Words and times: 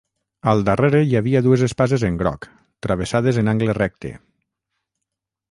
Al 0.51 0.61
darrere 0.69 1.01
hi 1.09 1.13
havia 1.19 1.41
dues 1.47 1.63
espases 1.67 2.07
en 2.09 2.17
groc, 2.23 2.49
travessades 2.87 3.41
en 3.43 3.53
angle 3.55 3.77
recte. 3.81 4.17